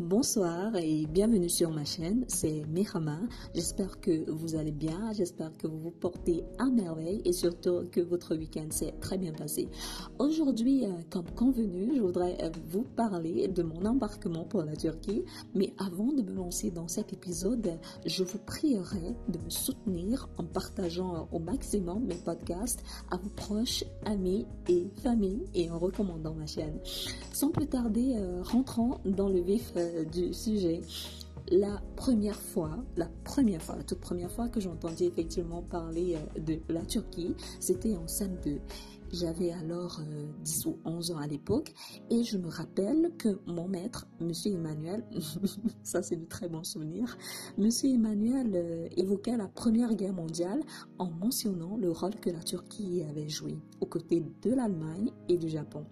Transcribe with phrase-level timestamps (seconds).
[0.00, 3.18] Bonsoir et bienvenue sur ma chaîne, c'est Mehama.
[3.54, 8.00] J'espère que vous allez bien, j'espère que vous vous portez à merveille et surtout que
[8.00, 9.68] votre week-end s'est très bien passé.
[10.18, 15.22] Aujourd'hui, euh, comme convenu, je voudrais euh, vous parler de mon embarquement pour la Turquie.
[15.54, 20.44] Mais avant de me lancer dans cet épisode, je vous prierai de me soutenir en
[20.44, 26.46] partageant au maximum mes podcasts à vos proches, amis et familles et en recommandant ma
[26.46, 26.78] chaîne.
[27.34, 29.74] Sans plus tarder, euh, rentrons dans le vif
[30.12, 30.80] du sujet.
[31.50, 36.60] La première fois, la première fois, la toute première fois que j'entendis effectivement parler de
[36.68, 38.58] la Turquie, c'était en SEM2.
[39.12, 40.00] J'avais alors
[40.44, 41.74] 10 euh, ou 11 ans à l'époque
[42.10, 45.04] et je me rappelle que mon maître, Monsieur Emmanuel,
[45.82, 47.18] ça c'est de très bons souvenirs,
[47.58, 50.60] Monsieur Emmanuel euh, évoquait la Première Guerre mondiale
[50.98, 55.48] en mentionnant le rôle que la Turquie avait joué aux côtés de l'Allemagne et du
[55.48, 55.84] Japon.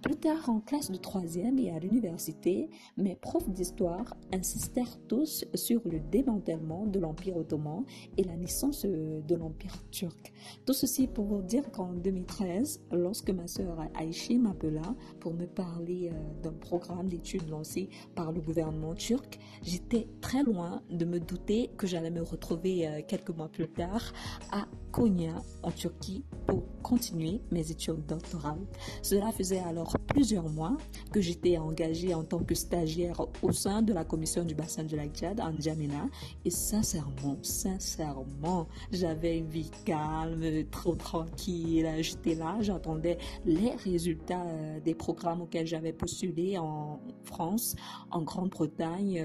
[0.00, 5.80] Plus tard, en classe de troisième et à l'université, mes profs d'histoire insistèrent tous sur
[5.86, 7.84] le démantèlement de l'Empire ottoman
[8.16, 10.32] et la naissance euh, de l'Empire turc.
[10.64, 12.59] Tout ceci pour dire qu'en 2013,
[12.92, 18.40] lorsque ma sœur Aïchi m'appela pour me parler euh, d'un programme d'études lancé par le
[18.40, 23.48] gouvernement turc, j'étais très loin de me douter que j'allais me retrouver euh, quelques mois
[23.48, 24.12] plus tard
[24.52, 28.66] à Konya, en Turquie, pour continuer mes études doctorales.
[29.02, 30.76] Cela faisait alors plusieurs mois
[31.12, 34.96] que j'étais engagée en tant que stagiaire au sein de la commission du bassin de
[34.96, 36.08] la Tchad en Djamena
[36.44, 44.80] et sincèrement, sincèrement, j'avais une vie calme, trop tranquille, j'étais là j'attendais les résultats euh,
[44.80, 47.76] des programmes auxquels j'avais postulé en France,
[48.10, 49.18] en Grande-Bretagne,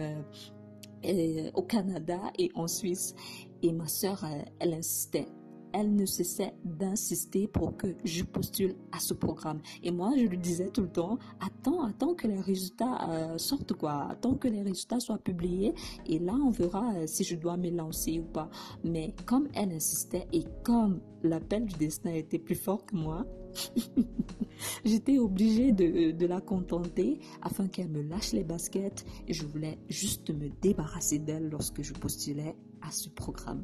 [1.05, 3.15] euh, au Canada et en Suisse.
[3.61, 5.27] Et ma sœur, euh, elle insistait
[5.75, 9.59] elle ne cessait d'insister pour que je postule à ce programme.
[9.83, 14.07] Et moi, je lui disais tout le temps, attends, attends que les résultats sortent, quoi.
[14.09, 15.73] Attends que les résultats soient publiés.
[16.05, 18.49] Et là, on verra si je dois me lancer ou pas.
[18.83, 23.25] Mais comme elle insistait et comme l'appel du destin était plus fort que moi,
[24.85, 30.29] j'étais obligée de, la contenter afin qu'elle me lâche les baskets et je voulais juste
[30.31, 33.63] me débarrasser d'elle lorsque je postulais à ce programme.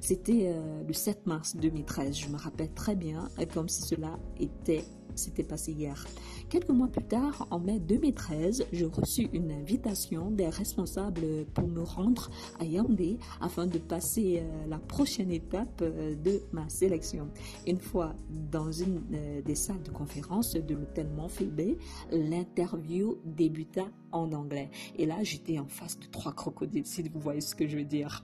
[0.00, 4.84] C'était euh, le 7 mars 2013, je me rappelle très bien, comme si cela était
[5.16, 6.06] c'était passé hier.
[6.48, 11.82] Quelques mois plus tard, en mai 2013, je reçus une invitation des responsables pour me
[11.82, 12.30] rendre
[12.60, 17.28] à Yaoundé afin de passer euh, la prochaine étape euh, de ma sélection.
[17.66, 18.14] Une fois
[18.52, 21.78] dans une euh, des salles de conférence de l'hôtel Montphilbé,
[22.12, 24.70] l'interview débuta en anglais.
[24.98, 27.84] Et là, j'étais en face de trois crocodiles, si vous voyez ce que je veux
[27.84, 28.22] dire.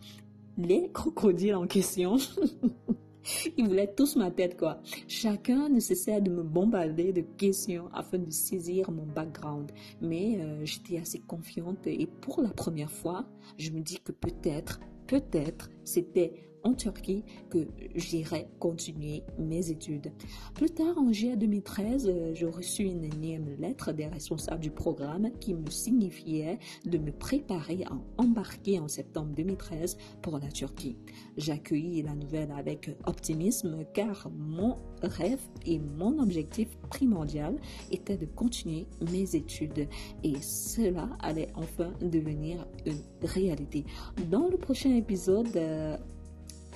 [0.56, 2.18] Les crocodiles en question
[3.56, 4.80] Ils voulaient tous ma tête, quoi.
[5.08, 9.70] Chacun ne cessait de me bombarder de questions afin de saisir mon background.
[10.00, 13.26] Mais euh, j'étais assez confiante et pour la première fois,
[13.58, 20.12] je me dis que peut-être, peut-être, c'était en Turquie que j'irai continuer mes études.
[20.54, 25.30] Plus tard, en juillet 2013, euh, j'ai reçu une énième lettre des responsables du programme
[25.40, 30.96] qui me signifiait de me préparer à embarquer en septembre 2013 pour la Turquie.
[31.36, 37.56] J'accueillis la nouvelle avec optimisme car mon rêve et mon objectif primordial
[37.90, 39.88] était de continuer mes études
[40.22, 43.84] et cela allait enfin devenir une réalité.
[44.30, 45.96] Dans le prochain épisode, euh,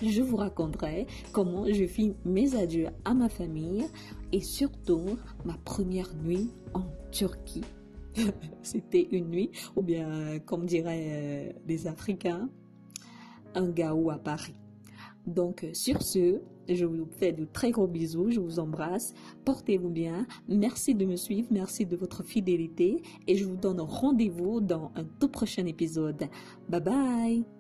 [0.03, 3.85] je vous raconterai comment je fis mes adieux à ma famille
[4.33, 7.65] et surtout ma première nuit en Turquie.
[8.63, 12.49] C'était une nuit, ou bien comme diraient euh, les Africains,
[13.55, 14.55] un gaou à Paris.
[15.27, 19.13] Donc sur ce, je vous fais de très gros bisous, je vous embrasse,
[19.45, 24.61] portez-vous bien, merci de me suivre, merci de votre fidélité et je vous donne rendez-vous
[24.61, 26.29] dans un tout prochain épisode.
[26.69, 27.56] Bye bye